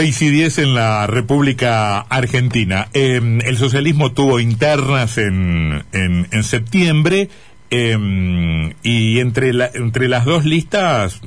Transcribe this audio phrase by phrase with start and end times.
[0.00, 2.88] 6 y 10 en la República Argentina.
[2.94, 7.28] Em, el socialismo tuvo internas en, en, septiembre
[7.68, 11.20] em, y entre, la, entre las dos listas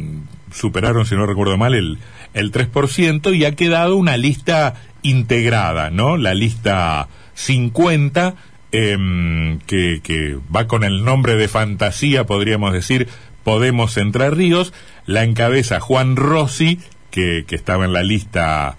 [0.51, 1.99] superaron, si no recuerdo mal, el,
[2.33, 6.17] el 3% y ha quedado una lista integrada, ¿no?
[6.17, 8.33] La lista 50,
[8.71, 13.07] em, que, que va con el nombre de fantasía, podríamos decir,
[13.43, 14.73] Podemos Entre Ríos,
[15.05, 16.79] la encabeza Juan Rossi,
[17.13, 18.75] que, estaba en la lista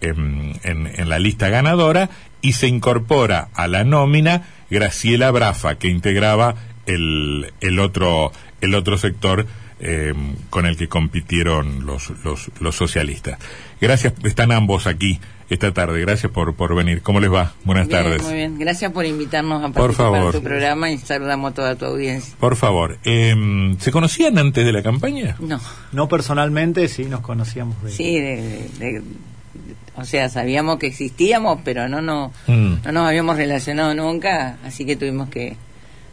[0.00, 2.10] en, en, la lista ganadora
[2.42, 6.54] y se incorpora a la nómina Graciela Brafa que integraba
[6.86, 9.46] el, el otro el otro sector
[9.80, 12.12] em, con el que compitieron los,
[12.60, 13.38] los socialistas.
[13.80, 16.00] Gracias, están ambos aquí esta tarde.
[16.00, 17.02] Gracias por, por venir.
[17.02, 17.52] ¿Cómo les va?
[17.64, 18.22] Buenas tardes.
[18.22, 21.84] Muy bien, gracias por invitarnos a participar en tu programa y saludamos a toda tu
[21.86, 22.34] audiencia.
[22.38, 23.34] Por favor, eh,
[23.78, 25.36] ¿se conocían antes de la campaña?
[25.40, 25.60] No.
[25.92, 27.82] No personalmente, sí, nos conocíamos.
[27.82, 27.90] De...
[27.90, 29.02] Sí, de,
[29.96, 32.74] o sea, sabíamos que existíamos, pero no, no, mm.
[32.84, 35.56] no nos habíamos relacionado nunca, así que tuvimos que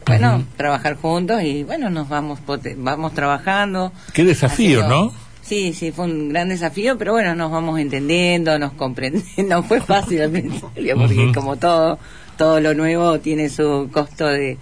[0.06, 2.38] bueno, trabajar juntos y bueno, nos vamos
[2.76, 3.92] vamos trabajando.
[4.12, 5.12] Qué desafío, ¿no?
[5.46, 9.26] Sí, sí, fue un gran desafío, pero bueno, nos vamos entendiendo, nos comprendiendo.
[9.56, 12.00] No fue fácil al principio, porque como todo,
[12.36, 14.58] todo lo nuevo tiene su costo de,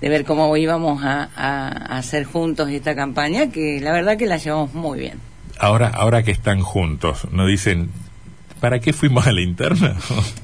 [0.00, 4.36] de ver cómo íbamos a, a, hacer juntos esta campaña, que la verdad que la
[4.36, 5.18] llevamos muy bien.
[5.58, 7.90] Ahora, ahora que están juntos, ¿no dicen,
[8.60, 9.96] ¿para qué fuimos a la interna?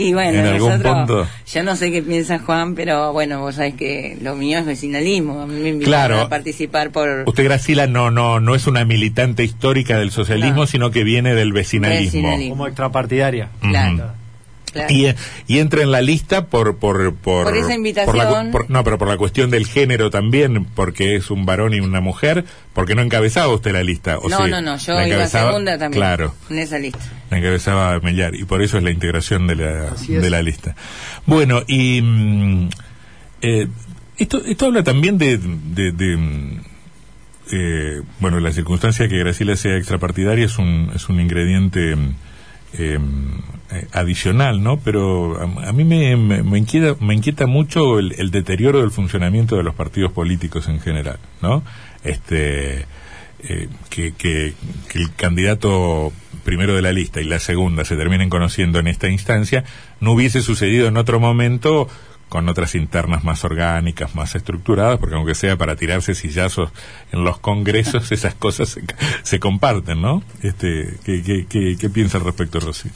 [0.00, 4.34] Y bueno, nosotros, yo no sé qué piensa Juan, pero bueno, vos sabés que lo
[4.34, 5.42] mío es vecinalismo.
[5.42, 6.20] A mí me claro.
[6.20, 7.24] a participar por.
[7.26, 11.52] Usted, Graciela, no, no, no es una militante histórica del socialismo, sino que viene del
[11.52, 12.48] vecinalismo.
[12.48, 13.50] Como extrapartidaria.
[13.60, 14.12] Claro.
[14.88, 15.06] Y,
[15.46, 18.52] y, entra en la lista por por por, esa invitación.
[18.68, 22.44] no pero por la cuestión del género también porque es un varón y una mujer
[22.72, 26.34] porque no encabezaba usted la lista ¿o no no no yo iba segunda también claro.
[26.48, 27.00] en esa lista.
[27.30, 30.74] La encabezaba Mellar y por eso es la integración de la de la lista.
[31.26, 32.68] Bueno y mm,
[33.42, 33.68] eh,
[34.18, 36.60] esto esto habla también de, de, mm,
[37.52, 42.14] eh, bueno la circunstancia que Graciela sea extrapartidaria es un es un ingrediente mm,
[42.74, 42.98] eh,
[43.92, 44.78] adicional, ¿no?
[44.78, 49.74] Pero a, mí me, me, inquieta, me inquieta mucho el, deterioro del funcionamiento de los
[49.74, 51.62] partidos políticos en general, ¿no?
[52.02, 52.86] Este,
[53.42, 54.54] eh, que,
[54.94, 56.12] el candidato
[56.44, 59.64] primero de la lista y la segunda se terminen conociendo en esta instancia,
[60.00, 61.88] no hubiese sucedido en otro momento
[62.28, 66.70] con otras internas más orgánicas, más estructuradas, porque aunque sea para tirarse sillazos
[67.12, 68.78] en los congresos, esas cosas
[69.22, 70.22] se, comparten, ¿no?
[70.42, 72.90] Este, ¿qué, qué, qué, piensa al respecto, Rosy?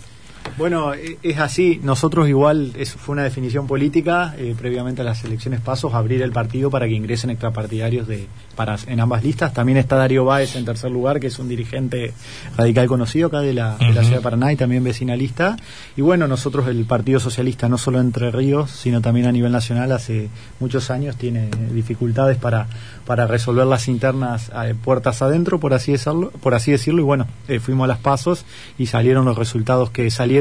[0.57, 1.81] Bueno, e, es así.
[1.83, 6.31] Nosotros igual, eso fue una definición política, eh, previamente a las elecciones pasos, abrir el
[6.31, 9.53] partido para que ingresen extrapartidarios de, para, en ambas listas.
[9.53, 12.13] También está Darío Báez en tercer lugar, que es un dirigente
[12.57, 15.57] radical conocido acá de la, de la ciudad de Paraná y también vecinalista.
[15.97, 19.91] Y bueno, nosotros el Partido Socialista, no solo entre Ríos, sino también a nivel nacional,
[19.91, 20.29] hace
[20.61, 22.69] muchos años tiene dificultades para,
[23.07, 27.01] para resolver las internas eh, puertas adentro, por así decirlo, por así decirlo.
[27.01, 28.45] Y bueno, eh, fuimos a las pasos
[28.79, 30.34] y salieron los resultados que salieron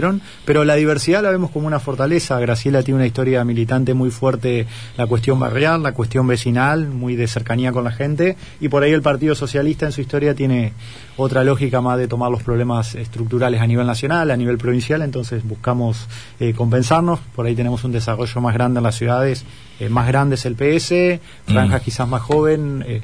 [0.46, 2.40] pero la diversidad la vemos como una fortaleza.
[2.40, 4.66] Graciela tiene una historia militante muy fuerte,
[4.98, 8.92] la cuestión barrial, la cuestión vecinal, muy de cercanía con la gente, y por ahí
[8.92, 10.74] el Partido Socialista en su historia tiene
[11.18, 15.44] otra lógica más de tomar los problemas estructurales a nivel nacional, a nivel provincial, entonces
[15.44, 16.08] buscamos
[16.40, 19.46] eh, compensarnos, por ahí tenemos un desarrollo más grande en las ciudades,
[19.80, 21.86] eh, más grande es el PS, franjas mm.
[21.86, 23.02] quizás más joven, eh,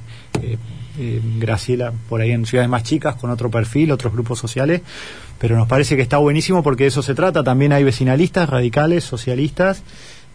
[1.40, 4.82] Graciela por ahí en ciudades más chicas, con otro perfil, otros grupos sociales,
[5.40, 7.44] pero nos parece que está buenísimo porque de eso se trata.
[7.44, 9.84] También hay vecinalistas, radicales, socialistas.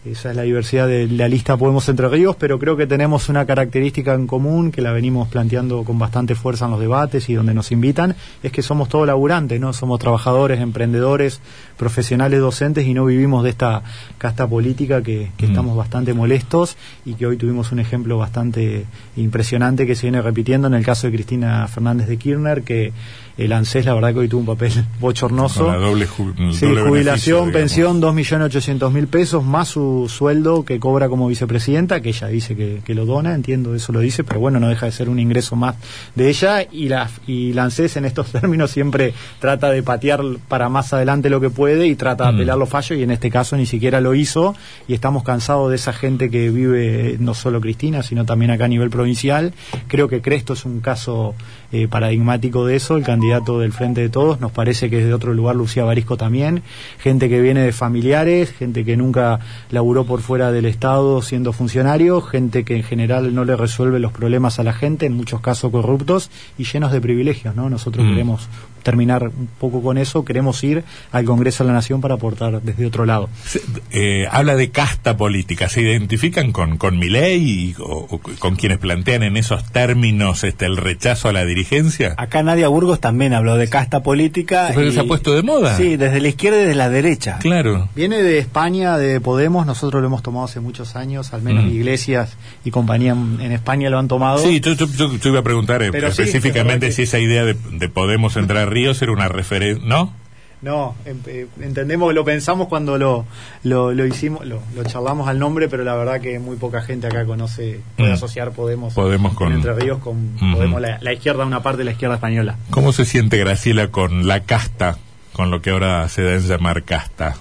[0.05, 3.47] Esa es la diversidad de la lista Podemos Entre Ríos, pero creo que tenemos una
[3.47, 7.55] característica en común que la venimos planteando con bastante fuerza en los debates y donde
[7.55, 9.73] nos invitan, es que somos todos laburantes, ¿no?
[9.73, 11.41] Somos trabajadores, emprendedores,
[11.75, 13.81] profesionales, docentes y no vivimos de esta
[14.19, 15.43] casta política que, mm.
[15.43, 18.85] estamos bastante molestos y que hoy tuvimos un ejemplo bastante
[19.15, 22.93] impresionante que se viene repitiendo en el caso de Cristina Fernández de Kirchner, que
[23.37, 25.65] el ANSES, la verdad que hoy tuvo un papel bochornoso.
[25.65, 26.07] doble,
[26.53, 32.01] sí, jubilación, pensión, dos millones ochocientos mil pesos, más su sueldo que cobra como vicepresidenta,
[32.01, 34.91] que ella dice que, lo dona, entiendo eso lo dice, pero bueno, no deja de
[34.93, 35.75] ser un ingreso más
[36.15, 36.65] de ella.
[36.71, 41.41] Y, la, y ANSES en estos términos siempre trata de patear para más adelante lo
[41.41, 42.35] que puede y trata de mm.
[42.35, 44.55] apelar los fallos, y en este caso ni siquiera lo hizo.
[44.87, 48.69] Y estamos cansados de esa gente que vive, no solo Cristina, sino también acá a
[48.69, 49.53] nivel provincial.
[49.87, 51.35] Creo que Cresto es un caso
[51.71, 55.13] eh, paradigmático de eso, el candidato del Frente de Todos, nos parece que es de
[55.13, 56.63] otro lugar Lucía Barisco también,
[56.99, 59.39] gente que viene de familiares, gente que nunca
[59.71, 63.99] la laburó por fuera del Estado siendo funcionario, gente que en general no le resuelve
[63.99, 67.69] los problemas a la gente, en muchos casos corruptos y llenos de privilegios, ¿no?
[67.69, 68.09] Nosotros Mm.
[68.09, 68.49] queremos
[68.81, 72.85] terminar un poco con eso, queremos ir al Congreso de la Nación para aportar desde
[72.85, 73.29] otro lado.
[73.43, 73.61] Se-
[73.91, 75.69] eh, habla de casta política.
[75.69, 80.65] ¿Se identifican con, con Milei y, o, o con quienes plantean en esos términos este,
[80.65, 82.13] el rechazo a la dirigencia?
[82.17, 84.69] Acá Nadia Burgos también habló de casta política.
[84.75, 85.75] Pero y- se ha puesto de moda.
[85.77, 87.39] Sí, desde la izquierda y desde la derecha.
[87.39, 87.89] Claro.
[87.95, 91.69] Viene de España, de Podemos, nosotros lo hemos tomado hace muchos años, al menos Mm.
[91.69, 94.37] Iglesias y compañía en España lo han tomado.
[94.39, 97.43] Sí, yo, yo- yo- yo iba a preguntar eh, sí, específicamente es si esa idea
[97.45, 100.13] de, de Podemos entrar Ríos era una referencia, ¿no?
[100.61, 103.25] No, em- eh, entendemos, lo pensamos cuando lo,
[103.63, 107.05] lo, lo hicimos, lo, lo charlamos al nombre, pero la verdad que muy poca gente
[107.07, 108.13] acá conoce, puede Mm.
[108.13, 110.35] asociar Podemos, Podemos con- en Entre Ríos con.
[110.53, 112.55] Podemos, la, la izquierda, una parte de la izquierda española.
[112.71, 114.97] ¿Cómo se siente Graciela con la casta,
[115.33, 117.35] con lo que ahora se da en llamar casta?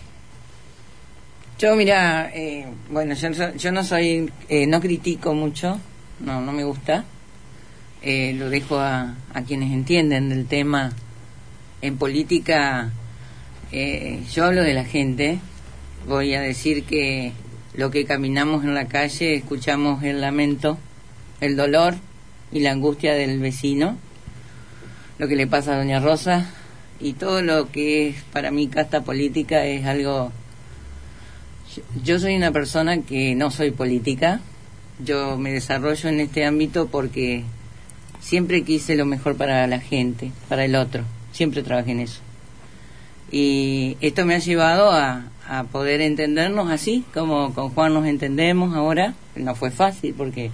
[1.56, 5.78] Yo, mira, eh, bueno, yo, yo no soy, eh, no critico mucho,
[6.18, 7.04] no, no me gusta.
[8.02, 10.92] Eh, lo dejo a, a quienes entienden del tema.
[11.80, 12.90] En política,
[13.70, 15.38] eh, yo hablo de la gente.
[16.08, 17.32] Voy a decir que
[17.74, 20.76] lo que caminamos en la calle, escuchamos el lamento,
[21.40, 21.94] el dolor
[22.50, 23.96] y la angustia del vecino,
[25.18, 26.50] lo que le pasa a Doña Rosa
[27.00, 30.32] y todo lo que es para mí casta política es algo
[32.02, 34.40] yo soy una persona que no soy política.
[35.04, 37.44] Yo me desarrollo en este ámbito porque
[38.20, 41.04] siempre quise lo mejor para la gente, para el otro.
[41.32, 42.20] Siempre trabajé en eso.
[43.30, 48.74] Y esto me ha llevado a, a poder entendernos así, como con Juan nos entendemos
[48.74, 49.14] ahora.
[49.34, 50.50] No fue fácil porque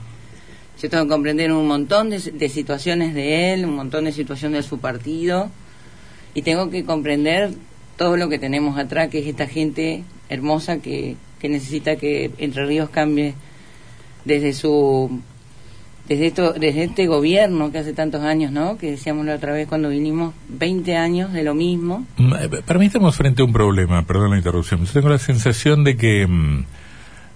[0.81, 4.65] yo tengo que comprender un montón de, de situaciones de él, un montón de situaciones
[4.65, 5.51] de su partido.
[6.33, 7.53] Y tengo que comprender
[7.97, 12.65] todo lo que tenemos atrás, que es esta gente hermosa que, que necesita que Entre
[12.65, 13.35] Ríos cambie
[14.25, 15.21] desde su
[16.09, 18.79] desde esto desde este gobierno que hace tantos años, ¿no?
[18.79, 22.05] Que decíamos la otra vez cuando vinimos 20 años de lo mismo.
[22.17, 24.85] Mm, eh, Para mí estamos frente a un problema, perdón la interrupción.
[24.85, 26.65] Yo tengo la sensación de que mm,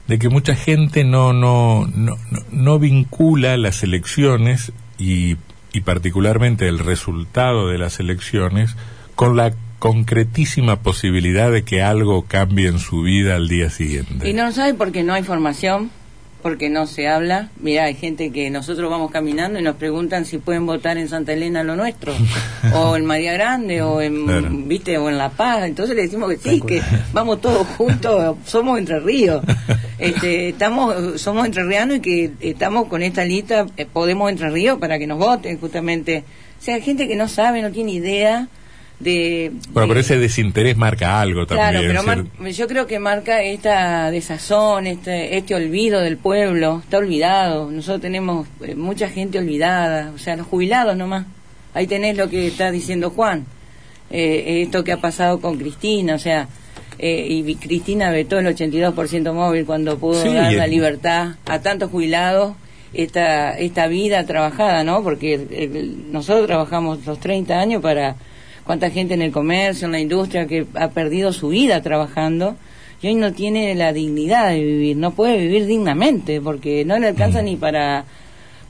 [0.08, 2.16] de que mucha gente no no no,
[2.50, 5.36] no, vincula las elecciones y,
[5.72, 8.76] y particularmente el resultado de las elecciones
[9.14, 9.54] con la
[9.84, 14.26] concretísima posibilidad de que algo cambie en su vida al día siguiente.
[14.26, 15.90] Y no lo sabe porque no hay formación,
[16.40, 17.50] porque no se habla.
[17.60, 21.34] Mira, hay gente que nosotros vamos caminando y nos preguntan si pueden votar en Santa
[21.34, 22.14] Elena lo nuestro,
[22.74, 24.48] o en María Grande, o en, Claro.
[24.52, 25.64] viste, o en La Paz.
[25.64, 26.80] Entonces le decimos que sí, que
[27.12, 29.44] vamos todos juntos, somos Entre Ríos.
[29.96, 34.98] Este, estamos, somos entrerrianos y que estamos con esta lista, eh, Podemos Entre Ríos, para
[34.98, 36.24] que nos voten justamente.
[36.58, 38.48] O sea, hay gente que no sabe, no tiene idea
[39.00, 39.52] de...
[39.72, 41.70] bueno, pero ese desinterés marca algo también.
[41.70, 42.48] Claro, pero mar- ¿cierto?
[42.50, 47.70] yo creo que marca esta desazón, este, este olvido del pueblo, está olvidado.
[47.70, 51.26] Nosotros tenemos eh, mucha gente olvidada, o sea, los jubilados nomás.
[51.74, 53.44] Ahí tenés lo que está diciendo Juan,
[54.10, 56.48] eh, esto que ha pasado con Cristina, o sea,
[56.98, 61.90] eh, y Cristina vetó el 82% móvil cuando pudo Sí, dar la libertad a tantos
[61.90, 62.54] jubilados.
[62.96, 65.02] Esta, esta vida trabajada, ¿no?
[65.02, 68.14] Porque el- el- nosotros trabajamos los 30 años para
[68.64, 72.56] cuánta gente en el comercio, en la industria que ha perdido su vida trabajando
[73.02, 77.08] y hoy no tiene la dignidad de vivir, no puede vivir dignamente porque no le
[77.08, 77.44] alcanza Mm.
[77.44, 78.04] ni para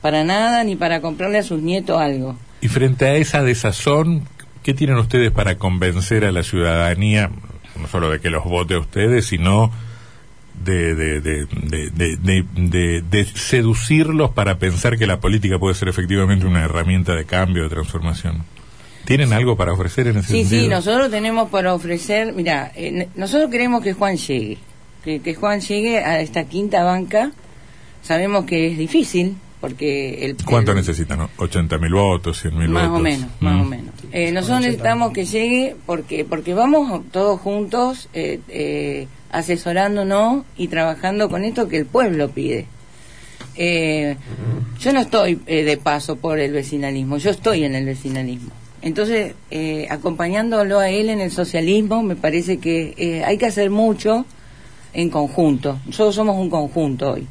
[0.01, 2.35] para nada ni para comprarle a sus nietos algo.
[2.61, 4.23] Y frente a esa desazón,
[4.61, 7.31] ¿qué tienen ustedes para convencer a la ciudadanía,
[7.81, 9.71] no solo de que los vote a ustedes, sino
[10.63, 15.73] de, de, de, de, de- de- de- de seducirlos para pensar que la política puede
[15.75, 18.43] ser efectivamente una herramienta de cambio, de transformación?
[19.05, 20.61] ¿Tienen algo para ofrecer en ese Sí, sentido?
[20.63, 24.57] sí, nosotros tenemos para ofrecer, mira, eh, nosotros queremos que Juan llegue,
[25.03, 27.31] que, que Juan llegue a esta quinta banca.
[28.01, 31.19] Sabemos que es difícil porque el ¿Cuánto el- necesitan?
[31.37, 32.43] ¿80 mil votos?
[32.43, 32.89] ¿100 mil votos?
[32.89, 33.61] Más o menos, más Mm.
[33.61, 33.93] o menos.
[34.11, 41.29] Eh, nosotros necesitamos que llegue porque porque vamos todos juntos eh, eh, asesorándonos y trabajando
[41.29, 42.67] con esto que el pueblo pide.
[43.57, 44.17] Eh,
[44.79, 48.51] yo no estoy eh, de paso por el vecinalismo, yo estoy en el vecinalismo.
[48.81, 53.69] Entonces, eh, acompañándolo a él en el socialismo, me parece que eh, hay que hacer
[53.69, 54.25] mucho
[54.93, 55.79] en conjunto.
[55.85, 57.27] Nosotros somos un conjunto hoy.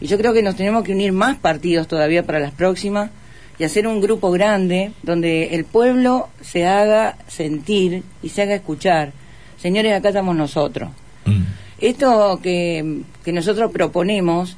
[0.00, 3.10] Y yo creo que nos tenemos que unir más partidos todavía para las próximas
[3.58, 9.12] y hacer un grupo grande donde el pueblo se haga sentir y se haga escuchar.
[9.60, 10.90] Señores, acá estamos nosotros.
[11.24, 11.42] Mm.
[11.80, 14.56] Esto que, que nosotros proponemos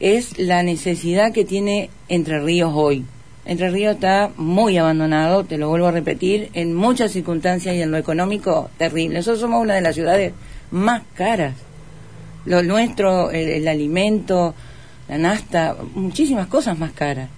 [0.00, 3.04] es la necesidad que tiene Entre Ríos hoy.
[3.46, 7.90] Entre Ríos está muy abandonado, te lo vuelvo a repetir, en muchas circunstancias y en
[7.90, 9.16] lo económico terrible.
[9.16, 10.32] Nosotros somos una de las ciudades
[10.70, 11.54] más caras
[12.44, 14.54] lo nuestro, el, el alimento,
[15.08, 17.28] la nasta, muchísimas cosas más caras.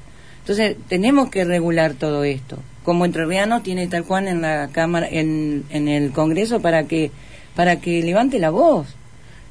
[0.41, 2.59] Entonces, tenemos que regular todo esto.
[2.85, 7.11] Como entrerriano tiene tal cual en la Cámara, en, en el Congreso para que,
[7.55, 8.87] para que levante la voz.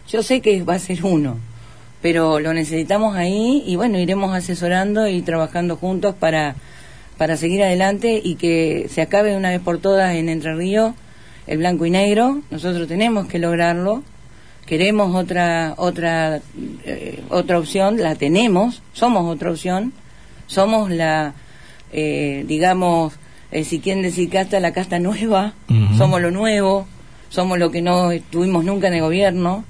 [0.07, 1.37] Yo sé que va a ser uno,
[2.05, 6.53] pero lo necesitamos ahí y bueno, iremos asesorando y trabajando juntos para,
[7.17, 10.93] para seguir adelante y que se acabe una vez por todas en Entre Ríos
[11.47, 12.43] el blanco y negro.
[12.51, 14.03] Nosotros tenemos que lograrlo.
[14.67, 16.41] Queremos otra otra
[16.85, 19.91] eh, otra opción, la tenemos, somos otra opción,
[20.45, 21.33] somos la
[21.91, 23.13] eh, digamos
[23.51, 25.55] eh, si quieren decir casta la casta nueva,
[25.97, 26.85] somos lo nuevo,
[27.29, 29.65] somos lo que no estuvimos nunca en el gobierno,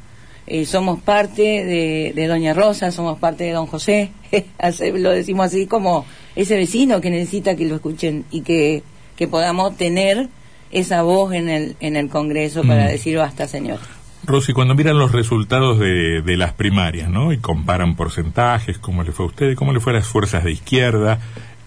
[0.48, 4.12] eh, somos parte de, de Doña Rosa, somos parte de Don José,
[4.94, 8.84] lo decimos así como ese vecino que necesita que lo escuchen y que,
[9.16, 10.28] que podamos tener
[10.72, 12.88] esa voz en el, en el Congreso para Mm.
[12.90, 13.80] decir basta, señor.
[14.26, 17.32] Rosy, cuando miran los resultados de, de las primarias, ¿no?
[17.32, 20.52] Y comparan porcentajes, cómo le fue a usted, cómo le fue a las fuerzas de
[20.52, 21.20] izquierda,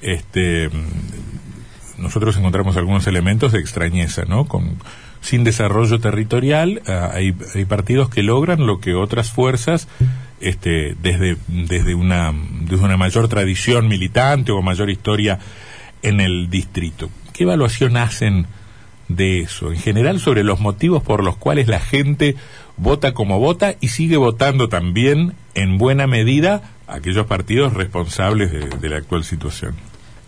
[0.03, 4.47] este, mm, nosotros encontramos algunos elementos de extrañeza, ¿no?
[4.47, 4.77] Con,
[5.21, 9.89] sin desarrollo territorial, ah, hay, hay partidos que logran lo que otras fuerzas,
[10.41, 12.33] este, desde, desde una,
[12.63, 15.39] desde una mayor tradición militante o mayor historia
[16.03, 17.11] en el distrito.
[17.33, 18.47] ¿Qué evaluación hacen
[19.09, 19.73] de eso?
[19.73, 22.37] En general, sobre los motivos por los cuales la gente
[22.77, 28.89] vota como vota y sigue votando también, en buena medida, aquellos partidos responsables de, de
[28.89, 29.75] la actual situación.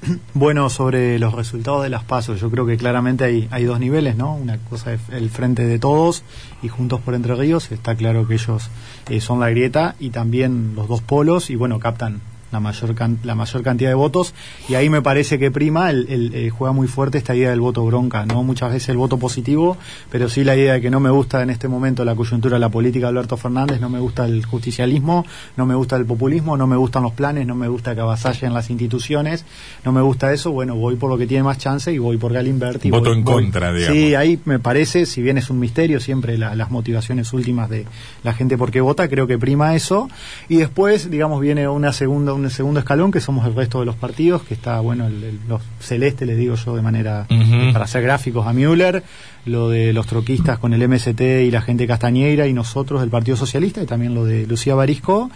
[0.34, 4.34] Bueno, sobre los resultados de las pasos, yo creo que claramente hay, dos niveles, ¿no?
[4.34, 6.22] Una cosa es el frente de todos
[6.62, 8.70] y Juntos por Entre Ríos, está claro que ellos
[9.08, 12.20] eh, son la grieta y también los dos polos y bueno, captan
[12.52, 14.34] la mayor can- la mayor cantidad de votos
[14.68, 17.60] y ahí me parece que prima el, el, eh, juega muy fuerte esta idea del
[17.60, 19.76] voto bronca no muchas veces el voto positivo
[20.10, 22.60] pero sí la idea de que no me gusta en este momento la coyuntura de
[22.60, 25.24] la política de Alberto Fernández no me gusta el justicialismo
[25.56, 28.52] no me gusta el populismo no me gustan los planes no me gusta que avasallen
[28.52, 29.44] las instituciones
[29.84, 32.32] no me gusta eso bueno voy por lo que tiene más chance y voy por
[32.32, 33.96] Galimberti Voto voy- en voy- contra, digamos.
[33.96, 37.86] sí ahí me parece si bien es un misterio siempre la- las motivaciones últimas de
[38.24, 40.08] la gente por qué vota creo que prima eso
[40.48, 43.96] y después digamos viene una segunda un segundo escalón que somos el resto de los
[43.96, 47.26] partidos que está bueno el, el- los celestes les digo yo de manera
[47.72, 49.02] para hacer gráficos a Müller
[49.46, 53.36] lo de los troquistas con el MST y la gente castañeira y nosotros del Partido
[53.36, 55.30] Socialista y también lo de Lucía Barisco.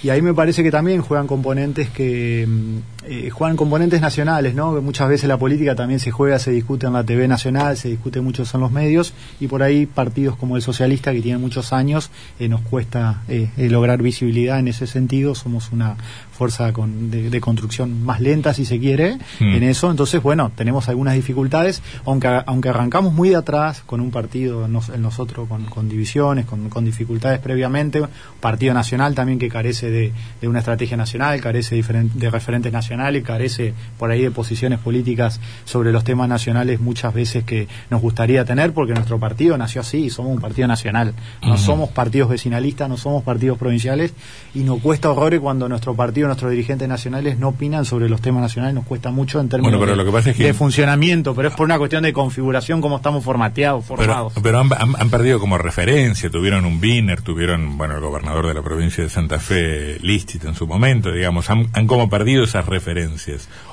[0.00, 4.80] Y ahí me parece que también juegan componentes que mm, eh, juegan componentes nacionales, ¿no?
[4.82, 8.20] Muchas veces la política también se juega, se discute en la TV nacional, se discute
[8.20, 12.10] mucho en los medios y por ahí partidos como el socialista que tienen muchos años
[12.38, 15.34] eh, nos cuesta eh, eh, lograr visibilidad en ese sentido.
[15.34, 15.96] Somos una
[16.32, 19.54] fuerza con- de, de construcción más lenta, si se quiere, Mm.
[19.54, 19.90] en eso.
[19.90, 24.88] Entonces, bueno, tenemos algunas dificultades, aunque aunque arrancamos muy de atrás con un partido, nos-
[24.90, 28.02] en nosotros con, con divisiones, con, con dificultades previamente,
[28.40, 32.97] partido nacional también que carece de, de una estrategia nacional, carece de, de referentes nacionales,
[33.24, 38.44] carece por ahí de posiciones políticas sobre los temas nacionales muchas veces que nos gustaría
[38.44, 42.96] tener, porque nuestro partido nació así, somos un partido nacional, no somos partidos vecinalistas, no
[42.96, 44.12] somos partidos provinciales,
[44.54, 48.42] y nos cuesta horrores cuando nuestro partido, nuestros dirigentes nacionales no opinan sobre los temas
[48.42, 50.54] nacionales, nos cuesta mucho en términos Bueno, pero de, lo que pasa es que- de
[50.54, 54.32] funcionamiento, pero es por una cuestión de configuración, como estamos formateados, Pero, formados.
[54.42, 58.54] pero han, han- han perdido como referencia, tuvieron un Biner, tuvieron, bueno, el gobernador de
[58.54, 62.64] la provincia de Santa Fe, Listit en su momento, digamos, han, han como perdido esas
[62.66, 62.87] referencias.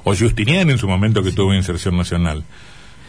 [0.03, 2.43] O Justinian en su momento que tuvo inserción nacional.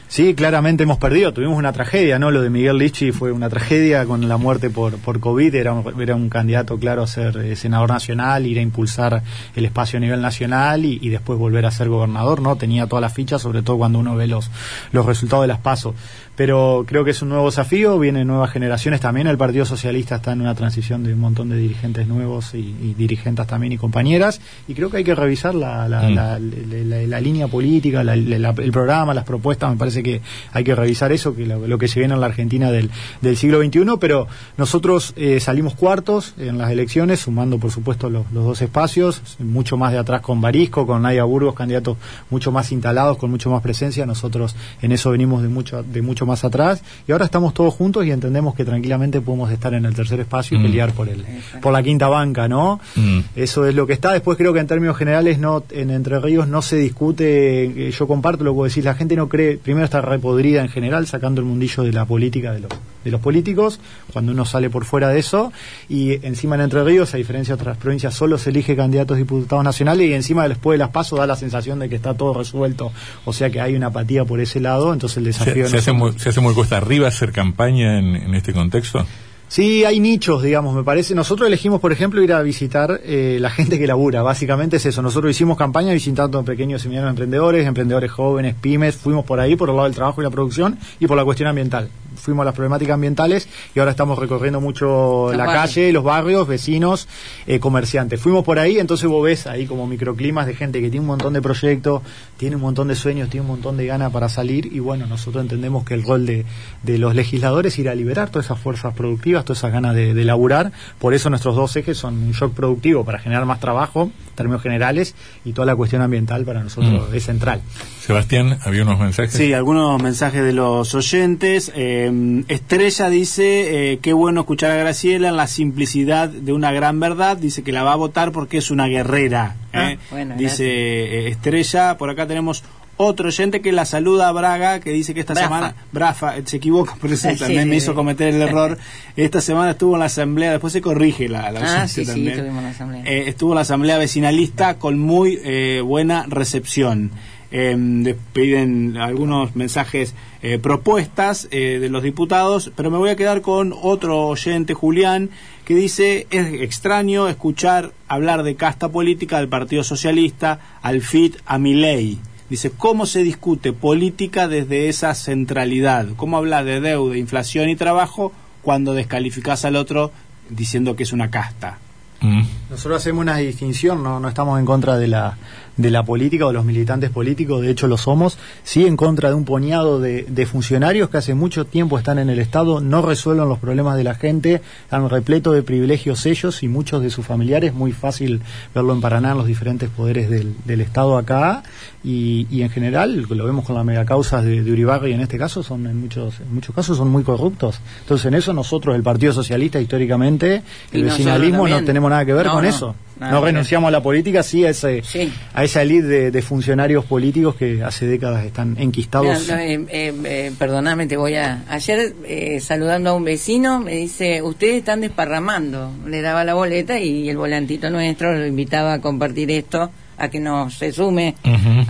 [0.09, 1.33] Sí, claramente hemos perdido.
[1.33, 2.31] Tuvimos una tragedia, ¿no?
[2.31, 5.53] Lo de Miguel Lichi fue una tragedia con la muerte por, por COVID.
[5.53, 9.23] Era un, era un candidato, claro, a ser eh, senador nacional, ir a impulsar
[9.57, 12.55] el espacio a nivel nacional y, y después volver a ser gobernador, ¿no?
[12.55, 14.49] Tenía todas las fichas, sobre todo cuando uno ve los,
[14.93, 15.97] los resultados de las pasos.
[16.37, 19.27] Pero creo que es un nuevo desafío, vienen nuevas generaciones también.
[19.27, 22.95] El Partido Socialista está en una transición de un montón de dirigentes nuevos y, y
[22.97, 24.41] dirigentes también y compañeras.
[24.69, 26.15] Y creo que hay que revisar la, la, Mm.
[26.15, 29.71] la, la- la- la línea política, la- la- el programa, las propuestas.
[29.71, 30.21] Me parece que
[30.53, 32.91] hay que revisar eso, que lo, lo que se viene en la Argentina del,
[33.23, 33.97] del siglo XXI.
[33.99, 34.27] Pero
[34.59, 39.79] nosotros eh, salimos cuartos en las elecciones, sumando por supuesto los, los dos espacios, mucho
[39.79, 41.97] más de atrás con Barisco, con Nadia Burgos, candidatos
[42.29, 44.05] mucho más instalados, con mucho más presencia.
[44.05, 46.83] Nosotros en eso venimos de mucho, de mucho más atrás.
[47.09, 50.57] Y ahora estamos todos juntos y entendemos que tranquilamente podemos estar en el tercer espacio
[50.57, 50.63] y Mm.
[50.65, 51.25] pelear por el,
[51.63, 52.81] por la quinta banca, ¿no?
[52.97, 53.21] Mm.
[53.37, 54.13] Eso es lo que está.
[54.13, 57.87] Después creo que en términos generales no en Entre Ríos no se discute.
[57.89, 58.85] eh, Yo comparto lo que vos decís.
[58.85, 59.57] La gente no cree.
[59.57, 62.71] Primero está repodrida en general, sacando el mundillo de la política de los,
[63.07, 63.81] de los políticos.
[64.13, 65.53] Cuando uno sale por fuera de eso.
[65.89, 69.65] Y encima en Entre Ríos, a diferencia de otras provincias, solo se elige candidatos diputados
[69.65, 70.09] nacionales.
[70.09, 72.93] Y encima después de las pasos da la sensación de que está todo resuelto.
[73.25, 74.93] O sea que hay una apatía por ese lado.
[74.93, 78.35] Entonces el desafío ¿Se, hace muy, ¿Se hace muy cuesta arriba hacer campaña en, en
[78.35, 79.07] este contexto?
[79.49, 81.15] Sí, hay nichos, digamos, me parece.
[81.15, 84.23] Nosotros elegimos, por ejemplo, ir a visitar eh, la gente que labura.
[84.23, 85.03] Básicamente es eso.
[85.03, 88.97] Nosotros hicimos campaña visitando pequeños y medianos emprendedores, emprendedores jóvenes, pymes.
[88.97, 91.49] Fuimos por ahí, por el lado del trabajo y la producción y por la cuestión
[91.49, 91.89] ambiental.
[92.27, 95.63] Fuimos a las problemáticas ambientales y ahora estamos recorriendo mucho Los la barrios.
[95.63, 97.07] calle, los barrios, vecinos,
[97.47, 98.21] eh, comerciantes.
[98.21, 101.33] Fuimos por ahí, entonces vos ves ahí como microclimas de gente que tiene un montón
[101.35, 102.03] de proyectos,
[102.37, 105.41] tiene un montón de sueños, tiene un montón de ganas para salir y bueno, nosotros
[105.41, 106.45] entendemos que el rol de,
[106.83, 110.13] de los legisladores es ir a liberar todas esas fuerzas productivas, todas esas ganas de,
[110.13, 110.73] de laburar.
[110.99, 114.63] Por eso nuestros dos ejes son un shock productivo para generar más trabajo, en términos
[114.63, 115.15] generales,
[115.45, 117.15] y toda la cuestión ambiental para nosotros Mm.
[117.15, 117.61] es central.
[118.01, 119.33] Sebastián, había unos mensajes.
[119.33, 121.71] Sí, algunos mensajes de los oyentes.
[121.75, 122.11] Eh,
[122.49, 127.37] Estrella dice, eh, qué bueno escuchar a Graciela en la simplicidad de una gran verdad.
[127.37, 129.57] Dice que la va a votar porque es una guerrera.
[129.73, 129.99] Ah, ¿eh?
[130.11, 132.65] bueno, dice eh, Estrella, por acá tenemos
[132.99, 135.49] otro oyente que la saluda a Braga, que dice que esta Brafa.
[135.49, 135.75] semana...
[135.93, 137.85] Brafa, eh, se equivoca, por eso Sí, también sí, me sí.
[137.85, 138.79] hizo cometer el error.
[139.17, 142.55] Esta semana estuvo en la asamblea, después se corrige la, la Ah, también.
[142.63, 143.03] la asamblea.
[143.05, 147.11] Eh, estuvo en la asamblea vecinalista con muy eh, buena recepción.
[147.53, 153.17] Eh, de- piden algunos mensajes, eh, propuestas eh, de los diputados, pero me voy a
[153.17, 155.31] quedar con otro oyente, Julián,
[155.65, 161.59] que dice, es extraño escuchar hablar de casta política del Partido Socialista, al FIT, a
[161.59, 162.19] Milei.
[162.51, 166.07] Dice, ¿cómo se discute política desde esa centralidad?
[166.17, 170.13] ¿Cómo hablas de deuda, inflación y trabajo cuando descalificás al otro
[170.49, 171.79] diciendo que es una casta?
[172.21, 172.43] Mm.
[172.71, 175.37] Nosotros hacemos una distinción, no, no estamos en contra de la,
[175.77, 179.29] de la política o de los militantes políticos, de hecho lo somos, sí en contra
[179.29, 183.03] de un puñado de, de funcionarios que hace mucho tiempo están en el Estado, no
[183.03, 187.27] resuelven los problemas de la gente, están repletos de privilegios ellos y muchos de sus
[187.27, 188.41] familiares, muy fácil
[188.75, 191.63] verlo en Paraná en los diferentes poderes del, del Estado acá,
[192.03, 195.63] y, y en general, lo vemos con las megacausas de, de Uribarri en este caso,
[195.63, 197.81] son en muchos, en muchos casos son muy corruptos.
[198.01, 202.47] Entonces en eso nosotros, el Partido Socialista históricamente, el vecinalismo, no tenemos nada que ver
[202.47, 202.95] No, con no, eso.
[203.19, 205.33] Nada No renunciamos a la política, sí a, ese, Sí.
[205.55, 209.49] a esa elite de, de funcionarios políticos que hace décadas están enquistados.
[209.49, 211.65] No, eh, eh, eh, perdóname, te voy a...
[211.69, 215.93] Ayer, eh, saludando a un vecino, me dice, ustedes están desparramando.
[216.07, 220.41] Le daba la boleta y el volantito nuestro lo invitaba a compartir esto, a que
[220.41, 221.35] nos se sume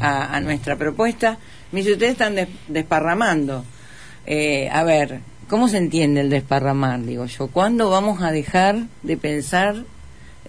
[0.01, 1.39] a, a nuestra propuesta.
[1.73, 3.65] Me dice, ustedes están des- desparramando.
[4.27, 7.03] Eh, a ver, ¿cómo se entiende el desparramar?
[7.05, 9.77] Digo yo, ¿cuándo vamos a dejar de pensar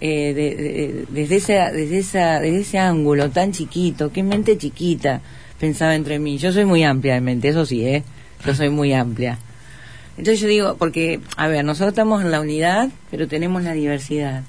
[0.01, 4.11] eh, de- de- desde, esa, desde, esa, desde ese ángulo tan chiquito?
[4.11, 5.21] ¿Qué mente chiquita
[5.59, 6.37] pensaba entre mí?
[6.37, 8.03] Yo soy muy amplia de mente, eso sí, ¿eh?
[8.45, 9.39] Yo soy muy amplia.
[10.17, 14.43] Entonces yo digo, porque, a ver, nosotros estamos en la unidad, pero tenemos la diversidad.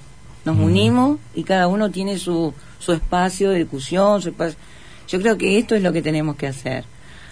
[0.45, 4.59] Nos unimos y cada uno tiene su, su espacio de discusión, su espacio.
[5.09, 6.85] Yo creo que esto es lo que tenemos que hacer.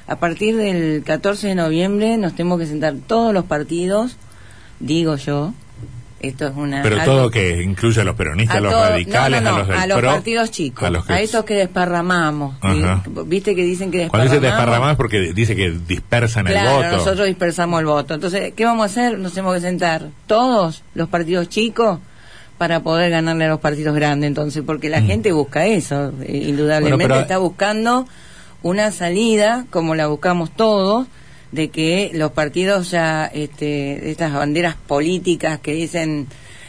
[0.06, 4.16] A partir del 14 de noviembre nos tenemos que sentar todos los partidos,
[4.80, 5.52] digo yo,
[6.28, 6.82] esto es una...
[6.82, 9.56] Pero algo- todo que incluye a los peronistas, a los todo- radicales, no, no, no,
[9.56, 11.04] a los del a los PRO, partidos chicos, a los
[11.44, 12.56] que- desparramamos.
[12.62, 12.82] ¿sí?
[13.26, 14.30] Viste que dicen que Cuando desparramamos.
[14.30, 16.96] dice desparramar es porque dice que dispersan Claro, el voto.
[16.96, 18.14] nosotros dispersamos el voto.
[18.14, 19.18] Entonces, ¿qué vamos a hacer?
[19.18, 21.98] Nos tenemos que sentar todos los partidos chicos
[22.58, 25.06] para poder ganarle a los partidos grandes, entonces, porque la Mm.
[25.06, 28.06] gente busca eso, eh, indudablemente Bueno, pero- está buscando
[28.62, 31.06] una salida, como la buscamos todos,
[31.52, 36.26] de que los partidos ya, este, estas banderas políticas que dicen,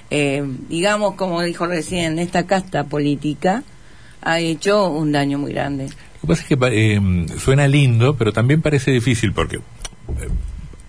[0.09, 3.63] eh, digamos, como dijo recién, esta casta política
[4.21, 5.85] ha hecho un daño muy grande.
[5.87, 6.57] Lo que pasa es que
[6.95, 9.61] eh, suena lindo, pero también parece difícil porque eh,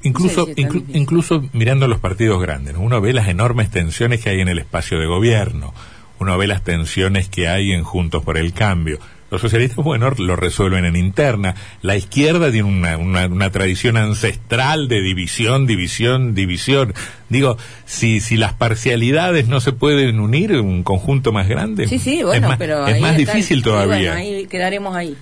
[0.03, 0.97] incluso Sí, inclu- difícil.
[0.97, 2.81] incluso mirando los partidos grandes, ¿no?
[2.81, 5.75] uno ve las enormes tensiones que hay en el espacio de gobierno,
[6.21, 8.99] uno ve las tensiones que hay en Juntos por el Cambio.
[9.31, 11.55] Los socialistas, bueno, lo resuelven en interna.
[11.83, 16.95] La izquierda tiene una, una, una tradición ancestral de división, división, división.
[17.29, 21.99] Digo, si, si las parcialidades no se pueden unir en un conjunto más grande, Sí,
[21.99, 24.13] sí, es bueno, más, pero es ahí más difícil todavía.
[24.13, 25.17] bueno, ahí quedaremos ahí,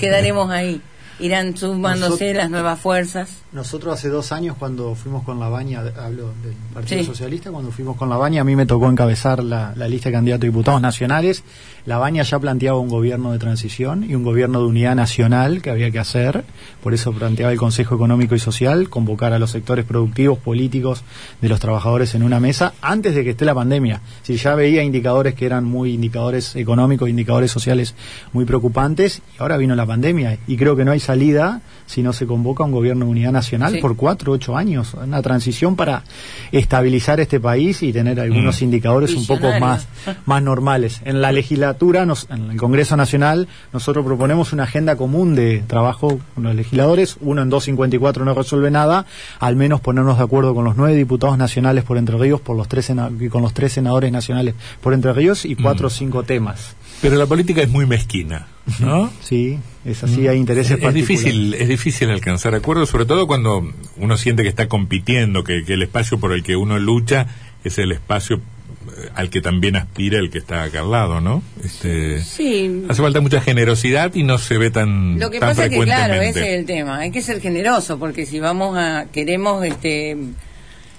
[0.00, 0.80] quedaremos ahí.
[1.20, 3.43] Irán sumándose las nuevas fuerzas.
[3.54, 7.06] Nosotros hace dos años cuando fuimos con la baña, hablo del Partido Sí.
[7.06, 10.14] Socialista, cuando fuimos con la baña a mí me tocó encabezar la, la lista de
[10.14, 11.44] candidatos a diputados nacionales.
[11.86, 15.70] La baña ya planteaba un gobierno de transición y un gobierno de unidad nacional que
[15.70, 16.44] había que hacer.
[16.82, 21.04] Por eso planteaba el Consejo Económico y Social, convocar a los sectores productivos, políticos
[21.40, 24.00] de los trabajadores en una mesa antes de que esté la pandemia.
[24.24, 27.94] Si ya veía indicadores que eran muy indicadores económicos, indicadores sociales
[28.32, 32.12] muy preocupantes, y ahora vino la pandemia y creo que no hay salida si no
[32.12, 33.78] se convoca un gobierno de unidad nacional nacional Sí.
[33.80, 36.02] por cuatro, ocho años, una transición para
[36.50, 38.64] estabilizar este país y tener algunos Mm.
[38.64, 39.86] indicadores un poco más,
[40.26, 41.00] más normales.
[41.04, 46.20] En la legislatura, nos- en el Congreso Nacional, nosotros proponemos una agenda común de trabajo
[46.34, 47.16] con los legisladores.
[47.20, 49.04] Uno en 254 no resuelve nada,
[49.40, 52.68] al menos ponernos de acuerdo con los nueve diputados nacionales por Entre Ríos, por los
[52.68, 56.76] tres y con los tres senadores nacionales por Entre Ríos y cuatro o cinco temas.
[57.02, 58.46] Pero la política es muy mezquina,
[58.80, 59.10] ¿no?
[59.20, 61.22] Sí, es así, hay intereses es, es particulares.
[61.24, 65.74] difícil es difícil alcanzar acuerdos sobre todo cuando uno siente que está compitiendo que, que
[65.74, 67.26] el espacio por el que uno lucha
[67.64, 71.42] es el espacio eh, al que también aspira el que está acá al lado no
[71.62, 75.64] este Sí, hace falta mucha generosidad y no se ve tan Lo que tan pasa
[75.66, 76.98] es que, claro, ese es el tema.
[76.98, 79.06] Hay que ser generoso, porque si vamos a.
[79.12, 79.64] Queremos.
[79.64, 80.16] este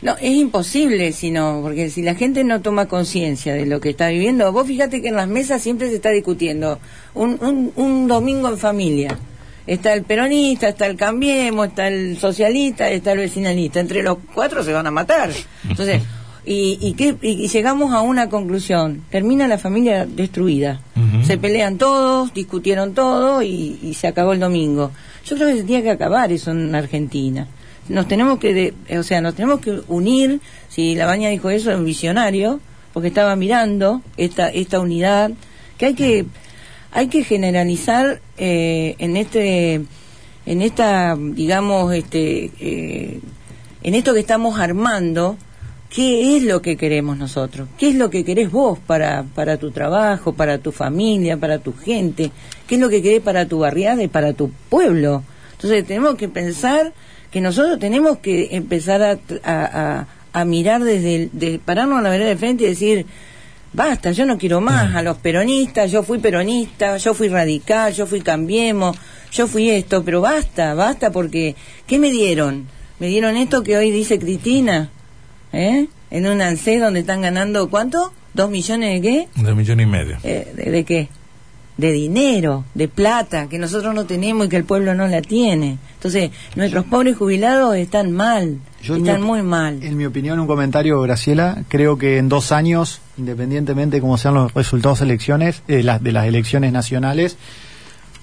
[0.06, 1.60] No, es imposible, sino.
[1.64, 4.52] Porque si la gente no toma conciencia de lo que está viviendo.
[4.52, 6.80] Vos fíjate que en las mesas siempre se está discutiendo.
[7.16, 9.18] Un, un, un domingo en familia.
[9.68, 13.80] Está el peronista, está el cambiemos, está el socialista, está el vecinalista.
[13.80, 15.32] Entre los cuatro se van a matar.
[15.68, 16.02] Entonces.
[16.48, 19.02] Y, y, qué- y- llegamos a una conclusión.
[19.10, 20.80] Termina la familia destruida.
[21.26, 24.92] Se pelean todos, discutieron todo y, y se acabó el domingo.
[25.26, 27.48] Yo creo que se tiene que acabar eso en Argentina.
[27.90, 30.40] Nos tenemos que, de- o sea, nos tenemos que unir.
[30.70, 32.60] Si la baña dijo eso, es un visionario,
[32.94, 35.32] porque estaba mirando esta esta unidad
[35.78, 36.26] que hay que
[36.92, 39.82] hay que generalizar eh, en este
[40.46, 43.20] en esta digamos este eh,
[43.84, 45.38] en esto que estamos armando
[45.90, 49.72] qué es lo que queremos nosotros, qué es lo que querés vos para, para tu
[49.72, 52.32] trabajo, para tu familia, para tu gente,
[52.68, 55.24] qué es lo que querés para tu barriada y para tu pueblo.
[55.54, 56.92] Entonces tenemos que pensar
[57.36, 59.66] que nosotros tenemos que empezar a, tr- a,
[60.00, 63.06] a- a mirar desde, el- de pararnos a la vereda de frente y decir,
[63.74, 68.06] basta, yo no quiero más a los peronistas, yo fui peronista, yo fui radical, yo
[68.08, 68.96] fui cambiemos,
[69.34, 72.68] yo fui esto, pero basta, basta porque, ¿qué me dieron?
[73.00, 74.90] Me dieron esto que hoy dice Cristina,
[75.52, 75.88] ¿eh?
[76.12, 78.14] En un ANSE donde están ganando, ¿cuánto?
[78.34, 79.28] ¿Dos millones de qué?
[79.38, 81.10] un millón y medio Eh, de, de qué?
[81.78, 85.78] De dinero, de plata, que nosotros no tenemos y que el pueblo no la tiene.
[85.96, 89.84] Entonces, nuestros pobres jubilados están mal, Yo, están muy mal.
[89.84, 94.36] En mi opinión, un comentario, Graciela, creo que en dos años, independientemente de cómo sean
[94.36, 97.38] los resultados de elecciones, eh, las, de las elecciones nacionales,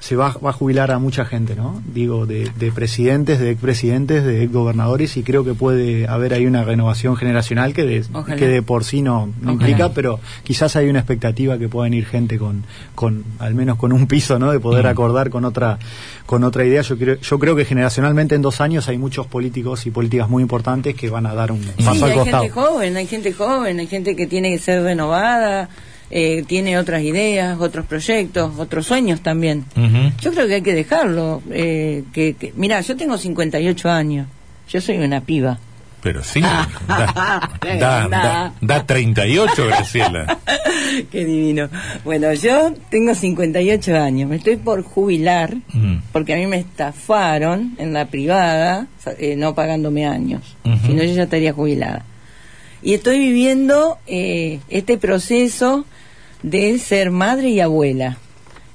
[0.03, 1.81] se va, va a jubilar a mucha gente, ¿no?
[1.95, 6.65] Digo, de, de presidentes, de expresidentes, de gobernadores, y creo que puede haber ahí una
[6.65, 8.35] renovación generacional que de, Ojalá.
[8.37, 12.05] que de por sí no, no implica, pero quizás hay una expectativa que puedan ir
[12.05, 12.65] gente con,
[12.97, 14.51] con al menos con un piso, ¿no?
[14.51, 14.89] De poder Mm.
[14.89, 15.79] acordar con otra,
[16.27, 16.83] con otra idea.
[16.83, 20.43] Yo creo, yo creo que generacionalmente en dos años hay muchos políticos y políticas muy
[20.43, 22.43] importantes que van a dar un Sí, paso al hay costado.
[22.43, 25.69] gente joven, hay gente joven, hay gente que tiene que ser renovada,
[26.15, 29.65] eh, tiene otras ideas, otros proyectos, otros sueños también.
[30.21, 31.43] Yo creo que hay que dejarlo.
[31.51, 34.27] Eh, que, que- Mira, yo tengo 58 años,
[34.69, 35.59] yo soy una piba.
[36.03, 36.69] pero sí da,
[37.79, 40.39] da, da, da 38 Graciela
[41.13, 41.69] Qué divino.
[42.05, 45.99] Bueno, yo tengo 58 años, me estoy por jubilar Mm.
[46.13, 48.87] porque a mí me estafaron en la privada,
[49.19, 50.57] eh, no pagándome años.
[50.65, 50.87] Ujú.
[50.89, 52.05] Si no, yo ya estaría jubilada.
[52.83, 55.87] Y estoy viviendo eh, este proceso
[56.43, 58.19] de ser madre y abuela.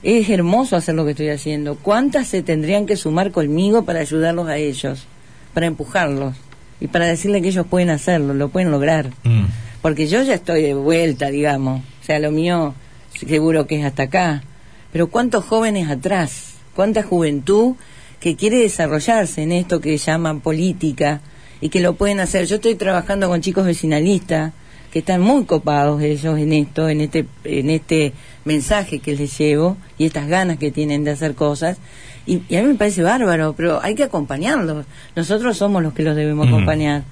[0.03, 1.75] Es hermoso hacer lo que estoy haciendo.
[1.75, 5.05] ¿Cuántas se tendrían que sumar conmigo para ayudarlos a ellos?
[5.53, 6.35] Para empujarlos
[6.79, 9.45] y para decirle que ellos pueden hacerlo, lo pueden lograr Mm.
[9.81, 11.81] porque yo ya estoy de vuelta, digamos.
[12.01, 12.75] O sea, lo mío
[13.27, 14.43] seguro que es hasta acá.
[14.91, 16.53] Pero ¿cuántos jóvenes atrás?
[16.75, 17.75] ¿Cuánta juventud
[18.19, 21.21] que quiere desarrollarse en esto que llaman política
[21.59, 22.45] y que lo pueden hacer?
[22.45, 24.53] Yo estoy trabajando con chicos vecinalistas
[24.91, 28.13] que están muy copados ellos en esto, en este, en este
[28.45, 31.77] mensaje que les llevo y estas ganas que tienen de hacer cosas.
[32.25, 34.85] Y, y a mí me parece bárbaro, pero hay que acompañarlos.
[35.15, 36.53] Nosotros somos los que los debemos Mm.
[36.53, 37.03] acompañar.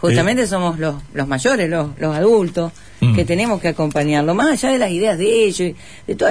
[0.00, 3.14] Justamente somos los, los mayores, los, los adultos, Mm.
[3.14, 5.72] que tenemos que acompañarlo, más allá de las ideas de ellos,
[6.06, 6.28] de todo,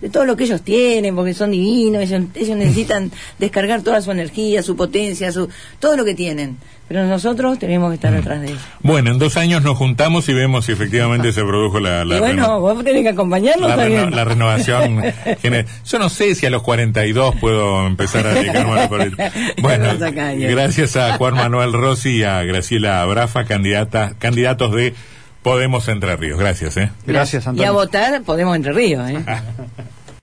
[0.00, 4.10] de todo, lo que ellos tienen, porque son divinos, ellos, ellos necesitan descargar toda su
[4.10, 6.58] energía, su potencia, su todo lo que tienen.
[6.88, 7.94] Pero nosotros tenemos que Mm.
[7.94, 8.60] estar detrás de ellos.
[8.82, 12.18] bueno en dos años nos juntamos y vemos si efectivamente se produjo la, la y
[12.20, 14.00] bueno, vos tenés que acompañarnos la, también.
[14.06, 15.02] reno- la renovación
[15.86, 19.86] yo no sé si a los 42 puedo empezar a dedicarme a la política bueno
[19.98, 24.92] gracias a Juan Manuel Rossi y a Graciela Brafa candidata, candidatos de
[25.42, 27.72] Podemos Entre Ríos gracias eh Gracias, Y a Antonio.
[27.72, 29.24] votar podemos Entre Ríos, ¿eh?